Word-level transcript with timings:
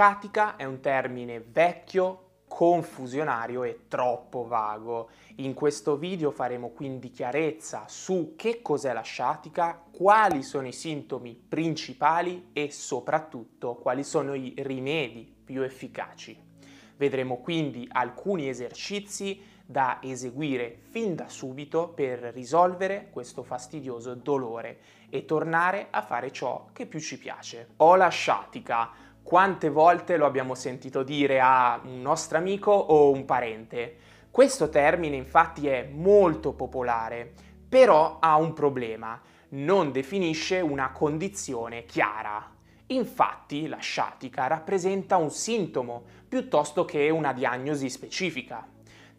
Sciatica 0.00 0.56
è 0.56 0.64
un 0.64 0.80
termine 0.80 1.44
vecchio, 1.46 2.44
confusionario 2.48 3.64
e 3.64 3.80
troppo 3.86 4.46
vago. 4.46 5.10
In 5.36 5.52
questo 5.52 5.98
video 5.98 6.30
faremo 6.30 6.70
quindi 6.70 7.10
chiarezza 7.10 7.84
su 7.86 8.32
che 8.34 8.62
cos'è 8.62 8.94
la 8.94 9.02
sciatica, 9.02 9.78
quali 9.90 10.42
sono 10.42 10.68
i 10.68 10.72
sintomi 10.72 11.34
principali 11.34 12.48
e 12.54 12.70
soprattutto 12.70 13.74
quali 13.74 14.02
sono 14.02 14.32
i 14.32 14.54
rimedi 14.56 15.30
più 15.44 15.60
efficaci. 15.60 16.48
Vedremo 16.96 17.36
quindi 17.36 17.86
alcuni 17.92 18.48
esercizi 18.48 19.58
da 19.66 19.98
eseguire 20.02 20.78
fin 20.90 21.14
da 21.14 21.28
subito 21.28 21.88
per 21.88 22.18
risolvere 22.34 23.08
questo 23.10 23.42
fastidioso 23.42 24.14
dolore 24.14 24.80
e 25.10 25.24
tornare 25.24 25.88
a 25.90 26.02
fare 26.02 26.32
ciò 26.32 26.70
che 26.72 26.86
più 26.86 26.98
ci 26.98 27.18
piace. 27.18 27.68
Ho 27.76 27.94
la 27.94 28.08
sciatica, 28.08 28.90
quante 29.22 29.68
volte 29.68 30.16
lo 30.16 30.26
abbiamo 30.26 30.54
sentito 30.54 31.02
dire 31.02 31.40
a 31.40 31.80
un 31.84 32.00
nostro 32.02 32.38
amico 32.38 32.72
o 32.72 33.10
un 33.10 33.24
parente? 33.24 33.96
Questo 34.30 34.68
termine 34.68 35.16
infatti 35.16 35.68
è 35.68 35.88
molto 35.90 36.52
popolare, 36.52 37.32
però 37.68 38.18
ha 38.20 38.36
un 38.36 38.52
problema, 38.52 39.20
non 39.50 39.92
definisce 39.92 40.60
una 40.60 40.90
condizione 40.92 41.84
chiara. 41.84 42.50
Infatti 42.86 43.68
la 43.68 43.78
sciatica 43.78 44.46
rappresenta 44.46 45.16
un 45.16 45.30
sintomo 45.30 46.02
piuttosto 46.28 46.84
che 46.84 47.10
una 47.10 47.32
diagnosi 47.32 47.88
specifica. 47.88 48.66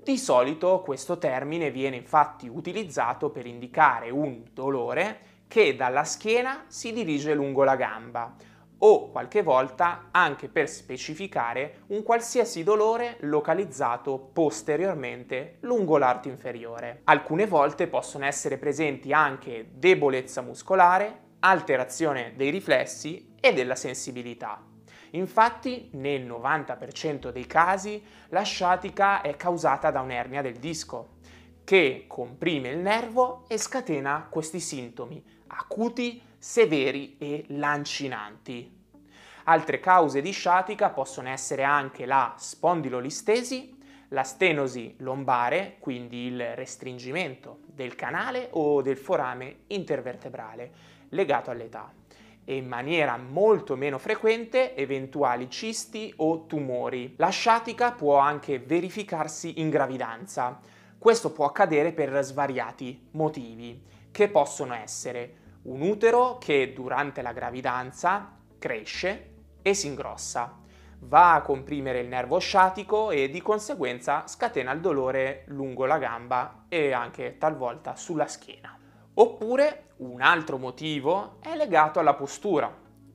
Di 0.04 0.18
solito 0.18 0.82
questo 0.82 1.18
termine 1.18 1.72
viene 1.72 1.96
infatti 1.96 2.48
utilizzato 2.48 3.30
per 3.30 3.46
indicare 3.46 4.10
un 4.10 4.44
dolore 4.52 5.20
che 5.48 5.76
dalla 5.76 6.04
schiena 6.06 6.64
si 6.68 6.92
dirige 6.92 7.34
lungo 7.34 7.64
la 7.64 7.76
gamba, 7.76 8.34
o 8.84 9.10
qualche 9.10 9.44
volta 9.44 10.08
anche 10.12 10.48
per 10.48 10.70
specificare 10.70 11.84
un 11.88 12.04
qualsiasi 12.04 12.64
dolore 12.64 13.18
localizzato 13.22 14.18
posteriormente 14.18 15.58
lungo 15.62 15.98
l'arto 15.98 16.30
inferiore. 16.30 17.02
Alcune 17.06 17.46
volte 17.46 17.88
possono 17.88 18.26
essere 18.26 18.58
presenti 18.58 19.14
anche 19.14 19.70
debolezza 19.74 20.42
muscolare, 20.42 21.30
alterazione 21.40 22.34
dei 22.36 22.50
riflessi 22.50 23.34
e 23.40 23.54
della 23.54 23.76
sensibilità. 23.76 24.64
Infatti, 25.12 25.90
nel 25.94 26.26
90% 26.26 27.32
dei 27.32 27.46
casi, 27.46 28.04
la 28.30 28.44
sciatica 28.44 29.22
è 29.22 29.36
causata 29.36 29.92
da 29.92 30.02
un'ernia 30.02 30.42
del 30.42 30.56
disco, 30.56 31.18
che 31.72 32.04
comprime 32.06 32.68
il 32.68 32.80
nervo 32.80 33.46
e 33.48 33.58
scatena 33.58 34.28
questi 34.30 34.60
sintomi 34.60 35.24
acuti, 35.48 36.22
severi 36.38 37.16
e 37.18 37.46
lancinanti. 37.48 38.70
Altre 39.46 39.80
cause 39.80 40.20
di 40.20 40.32
sciatica 40.32 40.90
possono 40.90 41.30
essere 41.30 41.64
anche 41.64 42.06
la 42.06 42.36
spondilolistesi, 42.38 43.78
la 44.10 44.24
stenosi 44.24 44.96
lombare, 44.98 45.78
quindi 45.80 46.26
il 46.26 46.56
restringimento 46.56 47.60
del 47.68 47.96
canale 47.96 48.50
o 48.52 48.82
del 48.82 48.98
forame 48.98 49.60
intervertebrale 49.68 50.72
legato 51.12 51.52
all'età 51.52 51.90
e 52.44 52.54
in 52.54 52.68
maniera 52.68 53.16
molto 53.16 53.78
meno 53.78 53.98
frequente 53.98 54.76
eventuali 54.76 55.50
cisti 55.50 56.14
o 56.18 56.48
tumori. 56.48 57.14
La 57.16 57.30
sciatica 57.30 57.94
può 57.94 58.18
anche 58.18 58.60
verificarsi 58.60 59.62
in 59.62 59.70
gravidanza. 59.70 60.80
Questo 61.02 61.32
può 61.32 61.48
accadere 61.48 61.94
per 61.94 62.22
svariati 62.22 63.08
motivi, 63.14 63.84
che 64.12 64.30
possono 64.30 64.76
essere 64.76 65.34
un 65.64 65.82
utero 65.82 66.38
che 66.38 66.74
durante 66.76 67.24
la 67.24 67.34
gravidanza 67.34 68.38
cresce 68.60 69.32
e 69.64 69.74
si 69.74 69.88
ingrossa, 69.88 70.60
va 71.00 71.34
a 71.34 71.42
comprimere 71.42 72.02
il 72.02 72.08
nervo 72.08 72.38
sciatico 72.38 73.10
e 73.10 73.32
di 73.32 73.42
conseguenza 73.42 74.28
scatena 74.28 74.72
il 74.74 74.80
dolore 74.80 75.46
lungo 75.48 75.88
la 75.88 75.98
gamba 75.98 76.66
e 76.70 76.92
anche 76.92 77.40
talvolta 77.40 77.96
sulla 77.96 78.28
schiena. 78.28 78.78
Oppure 79.16 79.94
un 79.98 80.22
altro 80.22 80.60
motivo 80.60 81.38
è 81.42 81.56
legato 81.56 81.98
alla 81.98 82.14
postura. 82.14 82.72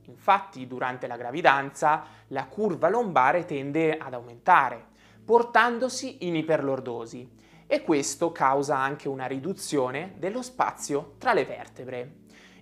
Infatti 0.07 0.67
durante 0.67 1.07
la 1.07 1.17
gravidanza 1.17 2.03
la 2.31 2.47
curva 2.47 2.89
lombare 2.89 3.45
tende 3.45 3.97
ad 3.97 4.13
aumentare, 4.13 4.87
portandosi 5.25 6.27
in 6.27 6.35
iperlordosi 6.35 7.45
e 7.67 7.83
questo 7.83 8.33
causa 8.33 8.79
anche 8.79 9.09
una 9.09 9.27
riduzione 9.27 10.15
dello 10.19 10.43
spazio 10.43 11.15
tra 11.19 11.33
le 11.33 11.45
vertebre. 11.45 12.13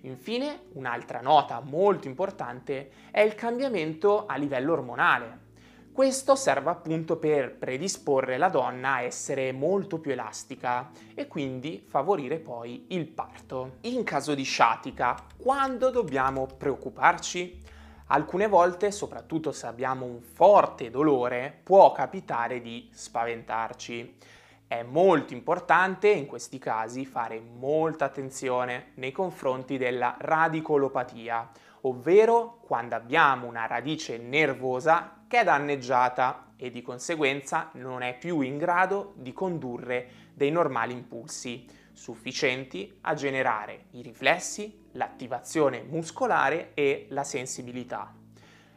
Infine, 0.01 0.65
un'altra 0.73 1.21
nota 1.21 1.61
molto 1.61 2.07
importante 2.07 2.91
è 3.11 3.21
il 3.21 3.35
cambiamento 3.35 4.25
a 4.25 4.35
livello 4.35 4.73
ormonale. 4.73 5.43
Questo 5.91 6.35
serve 6.35 6.69
appunto 6.71 7.15
per 7.15 7.55
predisporre 7.55 8.37
la 8.37 8.49
donna 8.49 8.95
a 8.95 9.01
essere 9.01 9.53
molto 9.53 9.99
più 9.99 10.11
elastica 10.11 10.91
e 11.13 11.25
quindi 11.25 11.81
favorire 11.87 12.37
poi 12.37 12.87
il 12.89 13.07
parto. 13.07 13.77
In 13.81 14.03
caso 14.03 14.35
di 14.35 14.43
sciatica, 14.43 15.15
quando 15.37 15.91
dobbiamo 15.91 16.47
preoccuparci? 16.47 17.63
Alcune 18.07 18.47
volte, 18.47 18.91
soprattutto 18.91 19.51
se 19.51 19.65
abbiamo 19.65 20.05
un 20.05 20.21
forte 20.21 20.91
dolore, 20.91 21.61
può 21.63 21.91
capitare 21.93 22.61
di 22.61 22.89
spaventarci. 22.91 24.17
È 24.67 24.81
molto 24.81 25.33
importante 25.33 26.09
in 26.09 26.25
questi 26.25 26.57
casi 26.57 27.05
fare 27.05 27.39
molta 27.39 28.05
attenzione 28.05 28.93
nei 28.95 29.11
confronti 29.11 29.77
della 29.77 30.17
radicolopatia, 30.19 31.51
ovvero 31.81 32.61
quando 32.61 32.95
abbiamo 32.95 33.45
una 33.45 33.67
radice 33.67 34.17
nervosa 34.17 35.23
che 35.27 35.41
è 35.41 35.43
danneggiata 35.43 36.53
e 36.57 36.71
di 36.71 36.81
conseguenza 36.81 37.69
non 37.73 38.01
è 38.01 38.17
più 38.17 38.41
in 38.41 38.57
grado 38.57 39.13
di 39.17 39.33
condurre 39.33 40.09
dei 40.33 40.49
normali 40.49 40.93
impulsi 40.93 41.67
sufficienti 41.93 42.97
a 43.01 43.13
generare 43.13 43.85
i 43.91 44.01
riflessi, 44.01 44.87
l'attivazione 44.93 45.83
muscolare 45.83 46.71
e 46.73 47.05
la 47.09 47.23
sensibilità. 47.23 48.24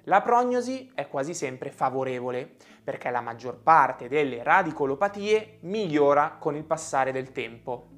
La 0.08 0.22
prognosi 0.22 0.90
è 0.94 1.06
quasi 1.06 1.34
sempre 1.34 1.70
favorevole 1.70 2.56
perché 2.82 3.10
la 3.10 3.20
maggior 3.20 3.58
parte 3.58 4.08
delle 4.08 4.42
radicolopatie 4.42 5.58
migliora 5.60 6.36
con 6.38 6.56
il 6.56 6.64
passare 6.64 7.12
del 7.12 7.30
tempo. 7.30 7.88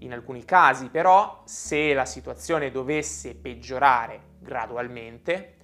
In 0.00 0.12
alcuni 0.12 0.44
casi 0.44 0.90
però, 0.90 1.40
se 1.46 1.94
la 1.94 2.04
situazione 2.04 2.70
dovesse 2.70 3.34
peggiorare 3.34 4.32
gradualmente, 4.40 5.56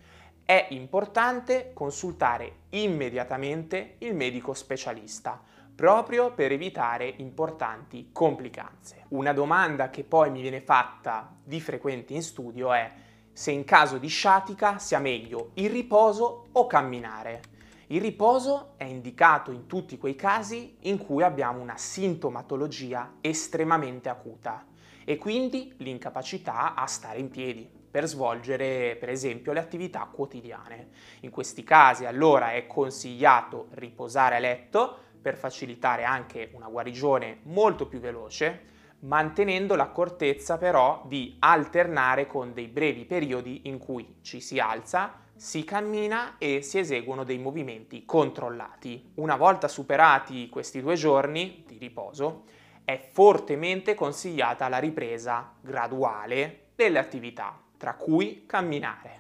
è 0.43 0.69
importante 0.71 1.73
consultare 1.75 2.61
immediatamente 2.71 3.97
il 3.99 4.15
medico 4.15 4.55
specialista, 4.55 5.39
proprio 5.75 6.33
per 6.33 6.51
evitare 6.51 7.13
importanti 7.19 8.09
complicanze. 8.11 9.05
Una 9.09 9.35
domanda 9.35 9.91
che 9.91 10.05
poi 10.05 10.31
mi 10.31 10.41
viene 10.41 10.63
fatta 10.63 11.31
di 11.45 11.61
frequente 11.61 12.15
in 12.15 12.23
studio 12.23 12.73
è 12.73 12.91
se 13.33 13.51
in 13.51 13.65
caso 13.65 13.99
di 13.99 14.09
sciatica 14.09 14.79
sia 14.79 14.99
meglio 14.99 15.51
il 15.55 15.71
riposo 15.71 16.47
o 16.53 16.67
camminare. 16.67 17.43
Il 17.89 18.01
riposo 18.01 18.75
è 18.77 18.85
indicato 18.85 19.51
in 19.51 19.67
tutti 19.67 19.99
quei 19.99 20.15
casi 20.15 20.77
in 20.83 20.99
cui 20.99 21.23
abbiamo 21.23 21.61
una 21.61 21.77
sintomatologia 21.77 23.15
estremamente 23.21 24.09
acuta 24.09 24.65
e 25.05 25.17
quindi 25.17 25.75
l'incapacità 25.79 26.75
a 26.75 26.87
stare 26.87 27.19
in 27.19 27.31
piedi 27.31 27.69
per 27.91 28.07
svolgere 28.07 28.97
per 29.01 29.09
esempio 29.09 29.53
le 29.53 29.59
attività 29.59 30.09
quotidiane. 30.13 30.91
In 31.21 31.31
questi 31.31 31.65
casi 31.65 32.05
allora 32.05 32.53
è 32.53 32.67
consigliato 32.69 33.67
riposare 33.73 34.37
a 34.37 34.39
letto 34.39 34.99
per 35.21 35.37
facilitare 35.37 36.05
anche 36.05 36.51
una 36.55 36.69
guarigione 36.69 37.41
molto 37.43 37.87
più 37.89 37.99
veloce, 37.99 38.79
mantenendo 39.01 39.77
l'accortezza 39.77 40.59
però 40.59 41.05
di 41.07 41.37
alternare 41.39 42.27
con 42.27 42.53
dei 42.53 42.69
brevi 42.69 43.05
periodi 43.05 43.63
in 43.65 43.79
cui 43.79 44.17
ci 44.23 44.41
si 44.41 44.59
alza, 44.59 45.15
si 45.35 45.65
cammina 45.65 46.37
e 46.37 46.61
si 46.61 46.79
eseguono 46.79 47.25
dei 47.25 47.39
movimenti 47.39 48.05
controllati. 48.05 49.13
Una 49.15 49.37
volta 49.37 49.69
superati 49.69 50.49
questi 50.51 50.83
due 50.83 50.97
giorni 50.97 51.65
di 51.67 51.79
riposo, 51.79 52.45
è 52.85 52.99
fortemente 53.13 53.95
consigliata 53.95 54.69
la 54.69 54.79
ripresa 54.79 55.55
graduale 55.61 56.67
delle 56.75 56.99
attività, 56.99 57.59
tra 57.77 57.95
cui 57.95 58.45
camminare. 58.47 59.19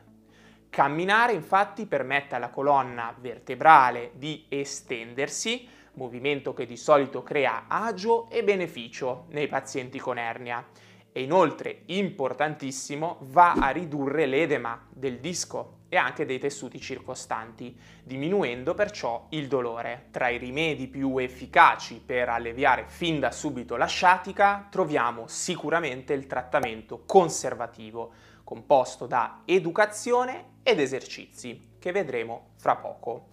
Camminare 0.68 1.32
infatti 1.32 1.86
permette 1.86 2.34
alla 2.34 2.50
colonna 2.50 3.14
vertebrale 3.18 4.12
di 4.14 4.44
estendersi, 4.48 5.68
movimento 6.00 6.54
che 6.54 6.64
di 6.64 6.78
solito 6.78 7.22
crea 7.22 7.66
agio 7.68 8.30
e 8.30 8.42
beneficio 8.42 9.26
nei 9.28 9.48
pazienti 9.48 9.98
con 9.98 10.16
ernia 10.16 10.66
e 11.12 11.22
inoltre, 11.22 11.82
importantissimo, 11.86 13.18
va 13.22 13.52
a 13.52 13.68
ridurre 13.68 14.24
l'edema 14.24 14.86
del 14.88 15.18
disco 15.18 15.80
e 15.90 15.96
anche 15.96 16.24
dei 16.24 16.38
tessuti 16.38 16.80
circostanti, 16.80 17.76
diminuendo 18.02 18.74
perciò 18.74 19.26
il 19.30 19.46
dolore. 19.46 20.06
Tra 20.10 20.28
i 20.28 20.38
rimedi 20.38 20.86
più 20.86 21.18
efficaci 21.18 22.00
per 22.04 22.28
alleviare 22.28 22.84
fin 22.86 23.18
da 23.20 23.30
subito 23.30 23.76
la 23.76 23.86
sciatica 23.86 24.68
troviamo 24.70 25.26
sicuramente 25.26 26.14
il 26.14 26.26
trattamento 26.26 27.02
conservativo, 27.04 28.12
composto 28.44 29.06
da 29.06 29.42
educazione 29.44 30.58
ed 30.62 30.80
esercizi. 30.80 31.68
che 31.80 31.92
vedremo 31.92 32.50
fra 32.56 32.76
poco. 32.76 33.28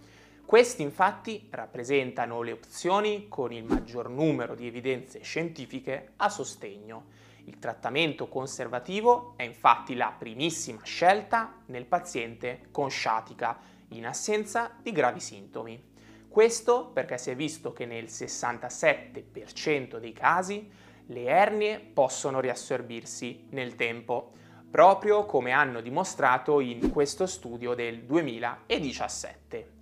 Questi 0.48 0.82
infatti 0.82 1.46
rappresentano 1.50 2.42
le 2.42 2.54
opzioni 2.54 3.28
con 3.28 3.52
il 3.52 3.66
maggior 3.66 4.10
numero 4.10 4.56
di 4.56 4.66
evidenze 4.66 5.20
scientifiche 5.20 6.14
a 6.16 6.30
sostegno. 6.30 7.08
Il 7.44 7.60
trattamento 7.60 8.30
conservativo 8.30 9.34
è 9.36 9.44
infatti 9.44 9.94
la 9.94 10.16
primissima 10.18 10.80
scelta 10.86 11.54
nel 11.66 11.84
paziente 11.84 12.70
con 12.72 12.90
sciatica, 12.90 13.60
in 13.90 14.06
assenza 14.06 14.74
di 14.82 14.94
gravi 14.94 15.20
sintomi. 15.20 15.84
Questo 16.30 16.92
perché 16.94 17.18
si 17.18 17.30
è 17.30 17.36
visto 17.36 17.74
che 17.74 17.86
nel 17.86 18.06
67% 18.06 19.98
dei 19.98 20.14
casi 20.14 20.72
le 21.08 21.26
ernie 21.26 21.78
possono 21.80 22.40
riassorbirsi 22.40 23.48
nel 23.50 23.76
tempo, 23.76 24.32
proprio 24.72 25.26
come 25.26 25.52
hanno 25.52 25.82
dimostrato 25.82 26.62
in 26.62 26.90
questo 26.90 27.26
studio 27.26 27.74
del 27.74 28.04
2017. 28.04 29.76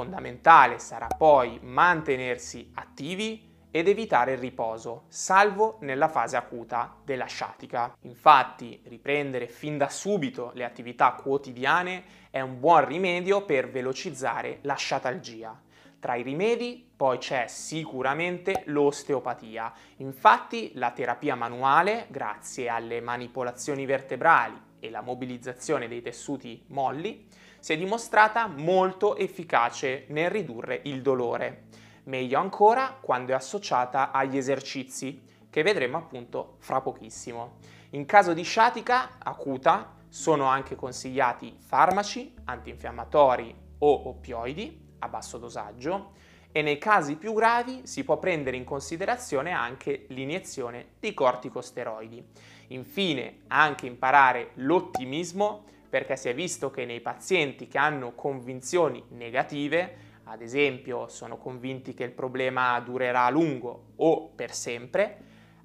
Fondamentale 0.00 0.78
sarà 0.78 1.08
poi 1.08 1.58
mantenersi 1.62 2.70
attivi 2.76 3.66
ed 3.70 3.86
evitare 3.86 4.32
il 4.32 4.38
riposo, 4.38 5.04
salvo 5.08 5.76
nella 5.82 6.08
fase 6.08 6.38
acuta 6.38 6.96
della 7.04 7.26
sciatica. 7.26 7.94
Infatti, 8.04 8.80
riprendere 8.84 9.46
fin 9.46 9.76
da 9.76 9.90
subito 9.90 10.52
le 10.54 10.64
attività 10.64 11.12
quotidiane 11.12 12.04
è 12.30 12.40
un 12.40 12.58
buon 12.58 12.86
rimedio 12.86 13.44
per 13.44 13.70
velocizzare 13.70 14.60
la 14.62 14.74
sciatalgia. 14.74 15.60
Tra 15.98 16.14
i 16.14 16.22
rimedi 16.22 16.82
poi 16.96 17.18
c'è 17.18 17.44
sicuramente 17.46 18.62
l'osteopatia. 18.68 19.70
Infatti 19.96 20.70
la 20.76 20.92
terapia 20.92 21.34
manuale, 21.34 22.06
grazie 22.08 22.70
alle 22.70 23.02
manipolazioni 23.02 23.84
vertebrali 23.84 24.58
e 24.80 24.88
la 24.88 25.02
mobilizzazione 25.02 25.88
dei 25.88 26.00
tessuti 26.00 26.64
molli, 26.68 27.28
si 27.60 27.72
è 27.74 27.76
dimostrata 27.76 28.46
molto 28.46 29.16
efficace 29.16 30.06
nel 30.08 30.30
ridurre 30.30 30.80
il 30.84 31.02
dolore. 31.02 31.68
Meglio 32.04 32.38
ancora 32.38 32.96
quando 33.00 33.32
è 33.32 33.34
associata 33.34 34.10
agli 34.10 34.36
esercizi, 34.36 35.22
che 35.48 35.62
vedremo 35.62 35.98
appunto 35.98 36.56
fra 36.58 36.80
pochissimo. 36.80 37.58
In 37.90 38.06
caso 38.06 38.32
di 38.32 38.42
sciatica 38.42 39.18
acuta 39.18 39.94
sono 40.08 40.46
anche 40.46 40.74
consigliati 40.74 41.56
farmaci 41.58 42.34
antinfiammatori 42.44 43.54
o 43.78 44.08
oppioidi 44.08 44.88
a 45.00 45.08
basso 45.08 45.38
dosaggio 45.38 46.12
e 46.52 46.62
nei 46.62 46.78
casi 46.78 47.16
più 47.16 47.32
gravi 47.32 47.86
si 47.86 48.02
può 48.02 48.18
prendere 48.18 48.56
in 48.56 48.64
considerazione 48.64 49.52
anche 49.52 50.06
l'iniezione 50.08 50.94
di 50.98 51.14
corticosteroidi. 51.14 52.24
Infine, 52.68 53.42
anche 53.48 53.86
imparare 53.86 54.50
l'ottimismo 54.54 55.64
perché 55.90 56.16
si 56.16 56.28
è 56.28 56.34
visto 56.34 56.70
che 56.70 56.84
nei 56.84 57.00
pazienti 57.00 57.66
che 57.66 57.76
hanno 57.76 58.12
convinzioni 58.14 59.02
negative, 59.08 60.08
ad 60.24 60.40
esempio 60.40 61.08
sono 61.08 61.36
convinti 61.36 61.92
che 61.92 62.04
il 62.04 62.12
problema 62.12 62.78
durerà 62.78 63.24
a 63.24 63.30
lungo 63.30 63.88
o 63.96 64.28
per 64.28 64.54
sempre, 64.54 65.18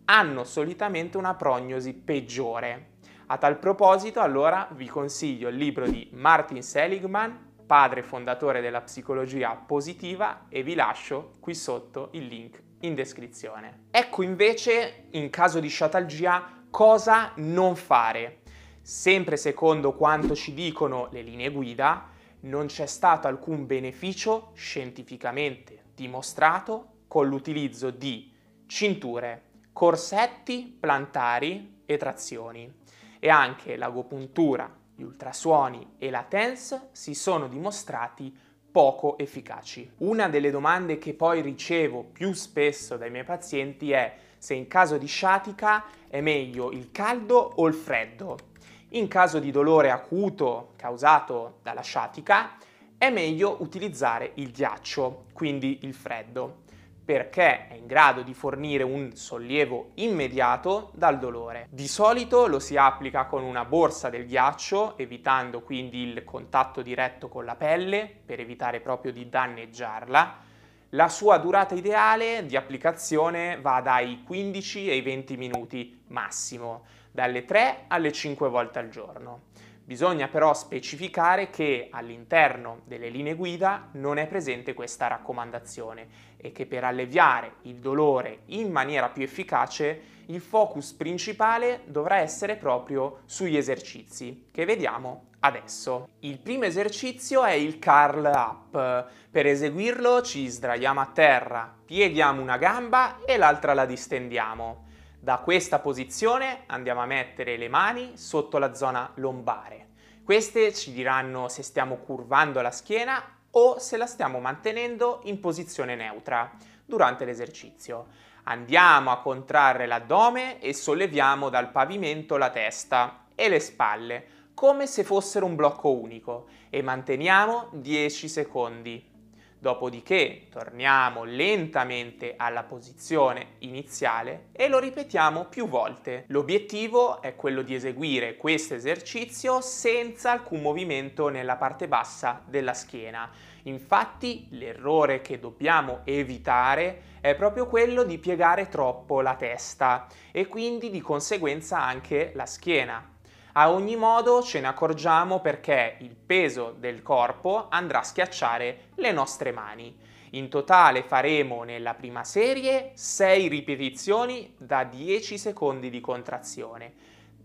hanno 0.05 0.43
solitamente 0.43 1.17
una 1.17 1.35
prognosi 1.35 1.93
peggiore. 1.93 2.93
A 3.27 3.37
tal 3.37 3.59
proposito, 3.59 4.19
allora 4.19 4.67
vi 4.71 4.87
consiglio 4.87 5.49
il 5.49 5.55
libro 5.55 5.87
di 5.87 6.09
Martin 6.13 6.63
Seligman, 6.63 7.53
padre 7.65 8.03
fondatore 8.03 8.61
della 8.61 8.81
psicologia 8.81 9.55
positiva, 9.55 10.45
e 10.49 10.63
vi 10.63 10.75
lascio 10.75 11.35
qui 11.39 11.53
sotto 11.53 12.09
il 12.13 12.25
link 12.25 12.61
in 12.81 12.93
descrizione. 12.93 13.85
Ecco 13.91 14.21
invece, 14.23 15.07
in 15.11 15.29
caso 15.29 15.59
di 15.59 15.67
sciatalgia, 15.67 16.65
cosa 16.69 17.31
non 17.35 17.75
fare. 17.75 18.41
Sempre 18.87 19.35
secondo 19.35 19.93
quanto 19.93 20.35
ci 20.35 20.53
dicono 20.53 21.07
le 21.09 21.23
linee 21.23 21.49
guida, 21.49 22.07
non 22.41 22.67
c'è 22.67 22.85
stato 22.85 23.25
alcun 23.25 23.65
beneficio 23.65 24.51
scientificamente 24.53 25.85
dimostrato 25.95 26.89
con 27.07 27.27
l'utilizzo 27.27 27.89
di 27.89 28.31
cinture, 28.67 29.41
corsetti 29.73 30.77
plantari 30.79 31.81
e 31.83 31.97
trazioni 31.97 32.71
e 33.17 33.27
anche 33.27 33.75
l'agopuntura, 33.75 34.71
gli 34.95 35.01
ultrasuoni 35.01 35.95
e 35.97 36.11
la 36.11 36.21
TENS 36.21 36.89
si 36.91 37.15
sono 37.15 37.47
dimostrati 37.47 38.31
poco 38.71 39.17
efficaci. 39.17 39.93
Una 39.97 40.29
delle 40.29 40.51
domande 40.51 40.99
che 40.99 41.15
poi 41.15 41.41
ricevo 41.41 42.03
più 42.03 42.33
spesso 42.33 42.97
dai 42.97 43.09
miei 43.09 43.23
pazienti 43.23 43.89
è 43.89 44.15
se 44.37 44.53
in 44.53 44.67
caso 44.67 44.99
di 44.99 45.07
sciatica 45.07 45.85
è 46.07 46.21
meglio 46.21 46.71
il 46.71 46.91
caldo 46.91 47.53
o 47.55 47.65
il 47.65 47.73
freddo. 47.73 48.53
In 48.89 49.07
caso 49.07 49.39
di 49.39 49.49
dolore 49.49 49.89
acuto 49.89 50.73
causato 50.75 51.57
dalla 51.63 51.81
sciatica 51.81 52.55
è 52.97 53.09
meglio 53.09 53.57
utilizzare 53.59 54.31
il 54.35 54.51
ghiaccio, 54.51 55.25
quindi 55.33 55.79
il 55.81 55.93
freddo, 55.93 56.63
perché 57.03 57.67
è 57.67 57.73
in 57.73 57.87
grado 57.87 58.21
di 58.21 58.33
fornire 58.33 58.83
un 58.83 59.15
sollievo 59.15 59.89
immediato 59.95 60.91
dal 60.93 61.17
dolore. 61.17 61.67
Di 61.71 61.87
solito 61.87 62.45
lo 62.47 62.59
si 62.59 62.77
applica 62.77 63.25
con 63.25 63.43
una 63.43 63.65
borsa 63.65 64.09
del 64.09 64.27
ghiaccio, 64.27 64.97
evitando 64.97 65.61
quindi 65.61 66.03
il 66.03 66.23
contatto 66.23 66.81
diretto 66.81 67.27
con 67.27 67.43
la 67.43 67.55
pelle 67.55 68.09
per 68.25 68.39
evitare 68.39 68.79
proprio 68.79 69.11
di 69.11 69.27
danneggiarla. 69.27 70.43
La 70.89 71.09
sua 71.09 71.37
durata 71.39 71.75
ideale 71.75 72.45
di 72.45 72.55
applicazione 72.55 73.59
va 73.59 73.81
dai 73.81 74.23
15 74.23 74.89
ai 74.91 75.01
20 75.01 75.37
minuti 75.37 76.03
massimo 76.07 76.83
dalle 77.15 77.45
3 77.45 77.85
alle 77.87 78.11
5 78.11 78.49
volte 78.49 78.79
al 78.79 78.89
giorno. 78.89 79.43
Bisogna 79.85 80.27
però 80.27 80.53
specificare 80.53 81.49
che 81.49 81.87
all'interno 81.91 82.81
delle 82.85 83.07
linee 83.07 83.35
guida 83.35 83.87
non 83.93 84.17
è 84.17 84.27
presente 84.27 84.73
questa 84.73 85.07
raccomandazione 85.07 86.07
e 86.35 86.51
che 86.51 86.65
per 86.65 86.83
alleviare 86.83 87.53
il 87.61 87.75
dolore 87.75 88.39
in 88.47 88.69
maniera 88.69 89.07
più 89.09 89.23
efficace 89.23 90.13
il 90.25 90.41
focus 90.41 90.91
principale 90.91 91.83
dovrà 91.85 92.17
essere 92.17 92.57
proprio 92.57 93.19
sugli 93.25 93.55
esercizi 93.55 94.47
che 94.51 94.65
vediamo 94.65 95.27
adesso. 95.39 96.09
Il 96.21 96.39
primo 96.39 96.65
esercizio 96.65 97.45
è 97.45 97.53
il 97.53 97.79
curl 97.79 98.25
up. 98.25 99.07
Per 99.29 99.45
eseguirlo 99.45 100.21
ci 100.21 100.47
sdraiamo 100.47 100.99
a 100.99 101.11
terra, 101.13 101.73
pieghiamo 101.85 102.41
una 102.41 102.57
gamba 102.57 103.23
e 103.23 103.37
l'altra 103.37 103.73
la 103.73 103.85
distendiamo. 103.85 104.84
Da 105.25 105.39
questa 105.39 105.79
posizione 105.79 106.65
andiamo 106.67 107.01
a 107.01 107.07
mettere 107.07 107.57
le 107.57 107.67
mani 107.67 108.11
sotto 108.15 108.59
la 108.59 108.75
zona 108.75 109.09
lombare. 109.15 109.87
Queste 110.23 110.71
ci 110.71 110.93
diranno 110.93 111.49
se 111.49 111.63
stiamo 111.63 111.95
curvando 111.95 112.61
la 112.61 112.69
schiena 112.69 113.23
o 113.49 113.79
se 113.79 113.97
la 113.97 114.05
stiamo 114.05 114.39
mantenendo 114.39 115.21
in 115.23 115.39
posizione 115.39 115.95
neutra 115.95 116.51
durante 116.85 117.25
l'esercizio. 117.25 118.05
Andiamo 118.43 119.09
a 119.09 119.19
contrarre 119.19 119.87
l'addome 119.87 120.59
e 120.59 120.75
solleviamo 120.75 121.49
dal 121.49 121.71
pavimento 121.71 122.37
la 122.37 122.51
testa 122.51 123.25
e 123.33 123.49
le 123.49 123.59
spalle, 123.59 124.27
come 124.53 124.85
se 124.85 125.03
fossero 125.03 125.47
un 125.47 125.55
blocco 125.55 125.89
unico, 125.89 126.49
e 126.69 126.83
manteniamo 126.83 127.69
10 127.71 128.29
secondi. 128.29 129.14
Dopodiché 129.57 130.47
torniamo 130.51 131.23
lentamente 131.23 132.35
alla 132.37 132.63
posizione 132.63 133.53
iniziale 133.59 134.49
e 134.51 134.67
lo 134.67 134.79
ripetiamo 134.79 135.45
più 135.45 135.67
volte. 135.67 136.25
L'obiettivo 136.27 137.21
è 137.21 137.35
quello 137.35 137.61
di 137.61 137.73
eseguire 137.73 138.37
questo 138.37 138.75
esercizio 138.75 139.61
senza 139.61 140.31
alcun 140.31 140.61
movimento 140.61 141.29
nella 141.29 141.55
parte 141.55 141.87
bassa 141.87 142.43
della 142.45 142.73
schiena. 142.73 143.29
Infatti 143.63 144.47
l'errore 144.51 145.21
che 145.21 145.39
dobbiamo 145.39 146.01
evitare 146.03 147.13
è 147.21 147.33
proprio 147.33 147.65
quello 147.65 148.03
di 148.03 148.19
piegare 148.19 148.67
troppo 148.67 149.21
la 149.21 149.35
testa 149.35 150.05
e 150.31 150.47
quindi 150.47 150.91
di 150.91 151.01
conseguenza 151.01 151.81
anche 151.81 152.31
la 152.35 152.45
schiena. 152.45 153.14
A 153.57 153.71
ogni 153.71 153.95
modo 153.95 154.43
ce 154.43 154.59
ne 154.59 154.67
accorgiamo 154.67 155.39
perché 155.39 155.95
il 155.99 156.13
peso 156.13 156.75
del 156.77 157.01
corpo 157.01 157.67
andrà 157.69 157.99
a 157.99 158.03
schiacciare 158.03 158.87
le 158.95 159.13
nostre 159.13 159.53
mani. 159.53 159.97
In 160.31 160.49
totale 160.49 161.03
faremo 161.03 161.63
nella 161.63 161.93
prima 161.93 162.25
serie 162.25 162.91
6 162.95 163.47
ripetizioni 163.47 164.53
da 164.57 164.83
10 164.83 165.37
secondi 165.37 165.89
di 165.89 166.01
contrazione, 166.01 166.93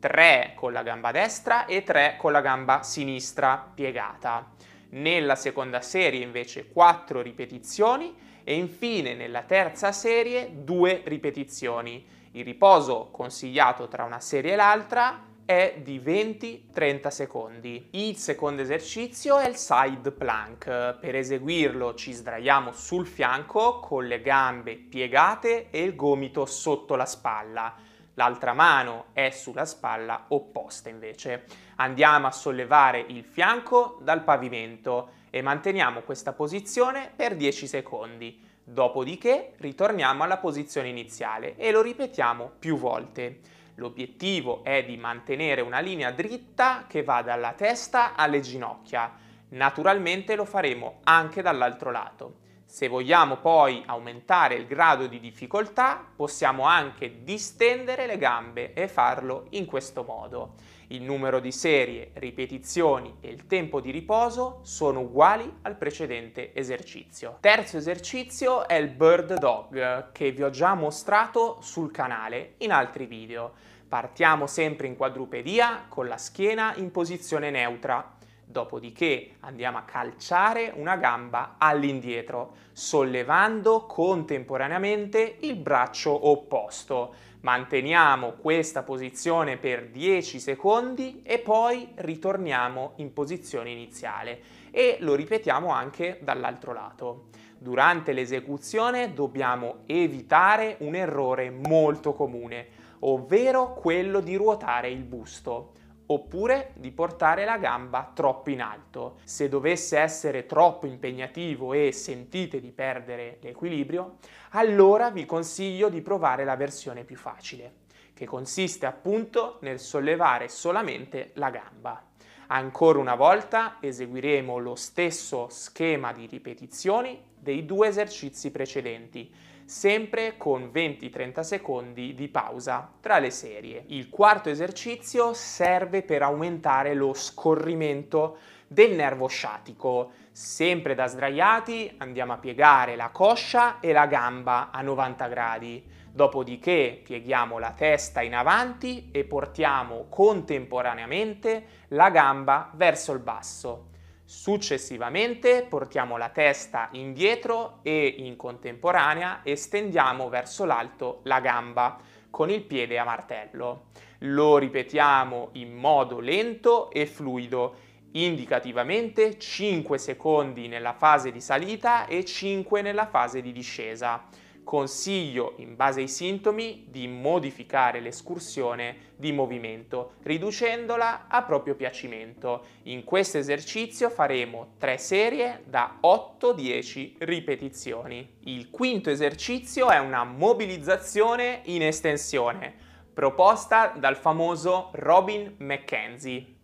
3 0.00 0.54
con 0.56 0.72
la 0.72 0.82
gamba 0.82 1.12
destra 1.12 1.66
e 1.66 1.84
3 1.84 2.16
con 2.18 2.32
la 2.32 2.40
gamba 2.40 2.82
sinistra 2.82 3.70
piegata. 3.72 4.50
Nella 4.88 5.36
seconda 5.36 5.80
serie 5.80 6.24
invece 6.24 6.72
4 6.72 7.22
ripetizioni 7.22 8.16
e 8.42 8.54
infine 8.54 9.14
nella 9.14 9.42
terza 9.42 9.92
serie 9.92 10.50
2 10.54 11.02
ripetizioni. 11.04 12.04
Il 12.32 12.44
riposo 12.44 13.10
consigliato 13.12 13.86
tra 13.86 14.02
una 14.02 14.18
serie 14.18 14.54
e 14.54 14.56
l'altra 14.56 15.28
è 15.50 15.80
di 15.82 15.98
20-30 15.98 17.08
secondi. 17.08 17.88
Il 17.90 18.16
secondo 18.18 18.62
esercizio 18.62 19.36
è 19.36 19.48
il 19.48 19.56
side 19.56 20.12
plank. 20.12 20.98
Per 21.00 21.16
eseguirlo 21.16 21.96
ci 21.96 22.12
sdraiamo 22.12 22.70
sul 22.70 23.04
fianco 23.04 23.80
con 23.80 24.06
le 24.06 24.22
gambe 24.22 24.76
piegate 24.76 25.70
e 25.70 25.82
il 25.82 25.96
gomito 25.96 26.46
sotto 26.46 26.94
la 26.94 27.04
spalla. 27.04 27.74
l'altra 28.14 28.52
mano 28.52 29.06
è 29.12 29.30
sulla 29.30 29.64
spalla 29.64 30.26
opposta 30.28 30.88
invece. 30.88 31.46
Andiamo 31.76 32.28
a 32.28 32.32
sollevare 32.32 33.04
il 33.08 33.24
fianco 33.24 33.98
dal 34.02 34.22
pavimento 34.22 35.14
e 35.30 35.42
manteniamo 35.42 36.02
questa 36.02 36.32
posizione 36.32 37.10
per 37.16 37.34
10 37.34 37.66
secondi. 37.66 38.40
Dopodiché 38.62 39.54
ritorniamo 39.56 40.22
alla 40.22 40.36
posizione 40.36 40.90
iniziale 40.90 41.56
e 41.56 41.72
lo 41.72 41.82
ripetiamo 41.82 42.52
più 42.56 42.76
volte. 42.76 43.58
L'obiettivo 43.76 44.62
è 44.64 44.84
di 44.84 44.96
mantenere 44.96 45.60
una 45.60 45.80
linea 45.80 46.10
dritta 46.10 46.84
che 46.88 47.02
va 47.02 47.22
dalla 47.22 47.52
testa 47.52 48.14
alle 48.14 48.40
ginocchia. 48.40 49.12
Naturalmente 49.50 50.34
lo 50.36 50.44
faremo 50.44 51.00
anche 51.04 51.42
dall'altro 51.42 51.90
lato. 51.90 52.34
Se 52.70 52.86
vogliamo 52.86 53.38
poi 53.38 53.82
aumentare 53.84 54.54
il 54.54 54.64
grado 54.64 55.08
di 55.08 55.18
difficoltà, 55.18 56.06
possiamo 56.14 56.62
anche 56.62 57.24
distendere 57.24 58.06
le 58.06 58.16
gambe 58.16 58.74
e 58.74 58.86
farlo 58.86 59.46
in 59.50 59.66
questo 59.66 60.04
modo. 60.04 60.54
Il 60.86 61.02
numero 61.02 61.40
di 61.40 61.50
serie, 61.50 62.12
ripetizioni 62.14 63.16
e 63.20 63.28
il 63.28 63.48
tempo 63.48 63.80
di 63.80 63.90
riposo 63.90 64.60
sono 64.62 65.00
uguali 65.00 65.52
al 65.62 65.74
precedente 65.74 66.54
esercizio. 66.54 67.38
Terzo 67.40 67.76
esercizio 67.76 68.68
è 68.68 68.74
il 68.74 68.90
Bird 68.90 69.36
Dog 69.40 70.12
che 70.12 70.30
vi 70.30 70.44
ho 70.44 70.50
già 70.50 70.74
mostrato 70.74 71.58
sul 71.60 71.90
canale 71.90 72.54
in 72.58 72.70
altri 72.70 73.06
video. 73.06 73.52
Partiamo 73.88 74.46
sempre 74.46 74.86
in 74.86 74.94
quadrupedia 74.94 75.86
con 75.88 76.06
la 76.06 76.16
schiena 76.16 76.72
in 76.76 76.92
posizione 76.92 77.50
neutra 77.50 78.18
Dopodiché 78.50 79.36
andiamo 79.40 79.78
a 79.78 79.82
calciare 79.82 80.72
una 80.74 80.96
gamba 80.96 81.54
all'indietro, 81.56 82.54
sollevando 82.72 83.86
contemporaneamente 83.86 85.36
il 85.42 85.54
braccio 85.54 86.28
opposto. 86.28 87.14
Manteniamo 87.42 88.32
questa 88.32 88.82
posizione 88.82 89.56
per 89.56 89.86
10 89.90 90.40
secondi 90.40 91.22
e 91.22 91.38
poi 91.38 91.92
ritorniamo 91.94 92.94
in 92.96 93.12
posizione 93.12 93.70
iniziale 93.70 94.40
e 94.72 94.96
lo 94.98 95.14
ripetiamo 95.14 95.70
anche 95.70 96.18
dall'altro 96.20 96.72
lato. 96.72 97.26
Durante 97.56 98.12
l'esecuzione 98.12 99.14
dobbiamo 99.14 99.82
evitare 99.86 100.74
un 100.80 100.96
errore 100.96 101.50
molto 101.50 102.14
comune, 102.14 102.66
ovvero 103.00 103.74
quello 103.74 104.18
di 104.18 104.34
ruotare 104.34 104.90
il 104.90 105.04
busto 105.04 105.78
oppure 106.12 106.72
di 106.74 106.90
portare 106.90 107.44
la 107.44 107.56
gamba 107.56 108.10
troppo 108.12 108.50
in 108.50 108.60
alto. 108.60 109.18
Se 109.24 109.48
dovesse 109.48 109.98
essere 109.98 110.44
troppo 110.46 110.86
impegnativo 110.86 111.72
e 111.72 111.92
sentite 111.92 112.60
di 112.60 112.72
perdere 112.72 113.38
l'equilibrio, 113.40 114.16
allora 114.50 115.10
vi 115.10 115.24
consiglio 115.24 115.88
di 115.88 116.00
provare 116.00 116.44
la 116.44 116.56
versione 116.56 117.04
più 117.04 117.16
facile, 117.16 117.74
che 118.12 118.26
consiste 118.26 118.86
appunto 118.86 119.58
nel 119.60 119.78
sollevare 119.78 120.48
solamente 120.48 121.30
la 121.34 121.50
gamba. 121.50 122.04
Ancora 122.48 122.98
una 122.98 123.14
volta 123.14 123.76
eseguiremo 123.80 124.58
lo 124.58 124.74
stesso 124.74 125.46
schema 125.48 126.12
di 126.12 126.26
ripetizioni 126.26 127.22
dei 127.38 127.64
due 127.64 127.86
esercizi 127.86 128.50
precedenti, 128.50 129.32
sempre 129.70 130.36
con 130.36 130.68
20-30 130.74 131.42
secondi 131.42 132.12
di 132.12 132.26
pausa 132.26 132.90
tra 133.00 133.20
le 133.20 133.30
serie. 133.30 133.84
Il 133.86 134.08
quarto 134.08 134.48
esercizio 134.48 135.32
serve 135.32 136.02
per 136.02 136.22
aumentare 136.22 136.92
lo 136.92 137.14
scorrimento 137.14 138.38
del 138.66 138.96
nervo 138.96 139.28
sciatico. 139.28 140.10
Sempre 140.32 140.96
da 140.96 141.06
sdraiati 141.06 141.94
andiamo 141.98 142.32
a 142.32 142.38
piegare 142.38 142.96
la 142.96 143.10
coscia 143.10 143.78
e 143.78 143.92
la 143.92 144.06
gamba 144.06 144.70
a 144.72 144.82
90 144.82 145.26
gradi. 145.28 145.84
Dopodiché 146.10 147.00
pieghiamo 147.04 147.60
la 147.60 147.70
testa 147.70 148.22
in 148.22 148.34
avanti 148.34 149.10
e 149.12 149.22
portiamo 149.22 150.06
contemporaneamente 150.08 151.64
la 151.90 152.10
gamba 152.10 152.72
verso 152.74 153.12
il 153.12 153.20
basso. 153.20 153.89
Successivamente 154.32 155.66
portiamo 155.68 156.16
la 156.16 156.28
testa 156.28 156.88
indietro 156.92 157.80
e 157.82 158.14
in 158.18 158.36
contemporanea 158.36 159.40
estendiamo 159.42 160.28
verso 160.28 160.64
l'alto 160.64 161.18
la 161.24 161.40
gamba 161.40 161.98
con 162.30 162.48
il 162.48 162.62
piede 162.62 162.96
a 162.96 163.02
martello. 163.02 163.86
Lo 164.18 164.56
ripetiamo 164.56 165.48
in 165.54 165.74
modo 165.74 166.20
lento 166.20 166.92
e 166.92 167.06
fluido, 167.06 167.74
indicativamente 168.12 169.36
5 169.36 169.98
secondi 169.98 170.68
nella 170.68 170.92
fase 170.92 171.32
di 171.32 171.40
salita 171.40 172.06
e 172.06 172.24
5 172.24 172.82
nella 172.82 173.06
fase 173.06 173.42
di 173.42 173.50
discesa 173.50 174.28
consiglio, 174.70 175.54
in 175.56 175.74
base 175.74 175.98
ai 175.98 176.06
sintomi, 176.06 176.84
di 176.88 177.08
modificare 177.08 177.98
l'escursione 177.98 179.14
di 179.16 179.32
movimento, 179.32 180.12
riducendola 180.22 181.26
a 181.26 181.42
proprio 181.42 181.74
piacimento. 181.74 182.66
In 182.84 183.02
questo 183.02 183.36
esercizio 183.38 184.10
faremo 184.10 184.74
3 184.78 184.96
serie 184.96 185.64
da 185.66 185.98
8-10 186.00 187.14
ripetizioni. 187.18 188.36
Il 188.44 188.70
quinto 188.70 189.10
esercizio 189.10 189.90
è 189.90 189.98
una 189.98 190.22
mobilizzazione 190.22 191.62
in 191.64 191.82
estensione, 191.82 192.72
proposta 193.12 193.92
dal 193.96 194.16
famoso 194.16 194.90
Robin 194.92 195.52
McKenzie. 195.58 196.59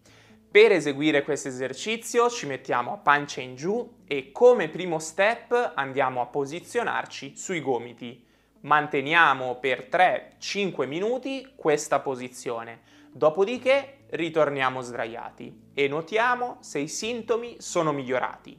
Per 0.57 0.73
eseguire 0.73 1.23
questo 1.23 1.49
esercizio 1.49 2.31
ci 2.31 2.47
mettiamo 2.47 2.95
a 2.95 2.97
pancia 2.97 3.43
in 3.43 3.57
giù 3.57 3.99
e 4.07 4.33
come 4.33 4.71
primo 4.71 4.99
step 4.99 5.73
andiamo 5.75 6.23
a 6.23 6.27
posizionarci 6.29 7.37
sui 7.37 7.61
gomiti. 7.61 8.25
Manteniamo 8.61 9.57
per 9.57 9.89
3-5 9.91 10.87
minuti 10.87 11.53
questa 11.55 12.01
posizione, 12.01 12.81
dopodiché 13.13 14.07
ritorniamo 14.13 14.81
sdraiati 14.81 15.73
e 15.75 15.89
notiamo 15.89 16.57
se 16.61 16.79
i 16.79 16.89
sintomi 16.89 17.57
sono 17.59 17.93
migliorati. 17.93 18.59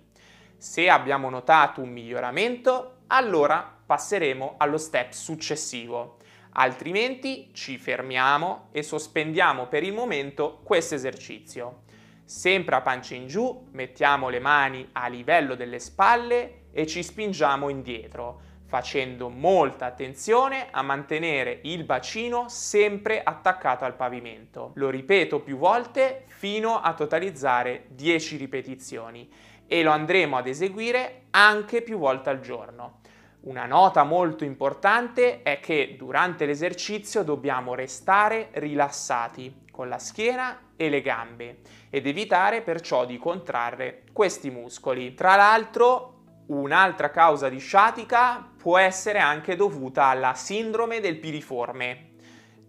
Se 0.56 0.88
abbiamo 0.90 1.32
notato 1.32 1.82
un 1.82 1.90
miglioramento, 1.90 2.98
allora 3.08 3.76
passeremo 3.84 4.54
allo 4.60 4.78
step 4.78 5.14
successivo 5.14 6.18
altrimenti 6.60 7.50
ci 7.54 7.78
fermiamo 7.78 8.70
e 8.72 8.84
sospendiamo 8.84 9.68
per 9.68 9.84
il 9.84 9.94
momento 9.94 10.60
questo 10.64 10.96
esercizio. 10.96 11.84
Sempre 12.28 12.76
a 12.76 12.82
pancia 12.82 13.16
in 13.16 13.28
giù, 13.28 13.68
mettiamo 13.72 14.28
le 14.28 14.40
mani 14.40 14.90
a 14.92 15.08
livello 15.08 15.56
delle 15.56 15.80
spalle 15.80 16.66
e 16.74 16.86
ci 16.86 17.02
spingiamo 17.02 17.70
indietro, 17.70 18.42
facendo 18.66 19.30
molta 19.30 19.86
attenzione 19.86 20.68
a 20.70 20.82
mantenere 20.82 21.62
il 21.64 21.86
bacino 21.86 22.50
sempre 22.50 23.24
attaccato 23.24 23.86
al 23.86 23.96
pavimento. 23.96 24.72
Lo 24.74 24.90
ripeto 24.90 25.40
più 25.40 25.56
volte 25.56 26.26
fino 26.26 26.82
a 26.82 26.94
totalizzare 26.96 27.86
10 27.92 28.36
ripetizioni 28.36 29.32
e 29.66 29.82
lo 29.82 29.92
andremo 29.92 30.36
ad 30.36 30.48
eseguire 30.48 31.28
anche 31.30 31.82
più 31.82 31.98
volte 31.98 32.30
al 32.30 32.42
giorno. 32.42 33.00
Una 33.44 33.66
nota 33.66 34.04
molto 34.04 34.44
importante 34.44 35.44
è 35.44 35.62
che 35.62 35.96
durante 35.98 36.46
l'esercizio 36.46 37.24
dobbiamo 37.24 37.74
restare 37.74 38.50
rilassati 38.52 39.62
con 39.72 39.88
la 39.88 39.98
schiena 39.98 40.67
e 40.78 40.90
le 40.90 41.02
gambe 41.02 41.58
ed 41.90 42.08
evitare 42.08 42.62
perciò 42.62 43.06
di 43.06 43.18
contrarre 43.18 44.04
questi 44.14 44.50
muscoli. 44.50 45.14
Tra 45.14 45.36
l'altro 45.36 46.14
un'altra 46.48 47.12
causa 47.12 47.50
di 47.50 47.60
sciatica 47.60 48.54
può 48.56 48.78
essere 48.78 49.20
anche 49.20 49.58
dovuta 49.58 50.06
alla 50.06 50.34
sindrome 50.34 51.02
del 51.02 51.18
piriforme. 51.18 52.12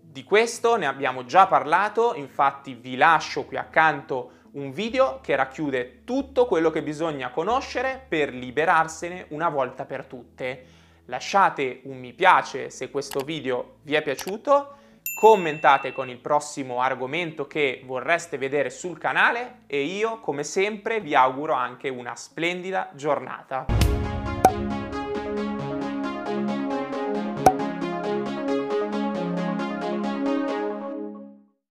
Di 0.00 0.24
questo 0.24 0.76
ne 0.76 0.86
abbiamo 0.86 1.24
già 1.24 1.46
parlato, 1.46 2.14
infatti 2.14 2.74
vi 2.74 2.96
lascio 2.96 3.44
qui 3.44 3.56
accanto 3.56 4.32
un 4.52 4.72
video 4.72 5.20
che 5.20 5.36
racchiude 5.36 6.02
tutto 6.04 6.46
quello 6.46 6.70
che 6.70 6.82
bisogna 6.82 7.30
conoscere 7.30 8.04
per 8.08 8.32
liberarsene 8.32 9.26
una 9.28 9.48
volta 9.48 9.84
per 9.84 10.06
tutte. 10.06 10.64
Lasciate 11.04 11.82
un 11.84 11.98
mi 11.98 12.12
piace 12.14 12.70
se 12.70 12.90
questo 12.90 13.20
video 13.20 13.76
vi 13.82 13.94
è 13.94 14.02
piaciuto 14.02 14.76
commentate 15.18 15.92
con 15.92 16.08
il 16.08 16.18
prossimo 16.18 16.80
argomento 16.80 17.48
che 17.48 17.82
vorreste 17.84 18.38
vedere 18.38 18.70
sul 18.70 18.98
canale 18.98 19.62
e 19.66 19.82
io 19.82 20.20
come 20.20 20.44
sempre 20.44 21.00
vi 21.00 21.16
auguro 21.16 21.54
anche 21.54 21.88
una 21.88 22.14
splendida 22.14 22.90
giornata. 22.94 23.66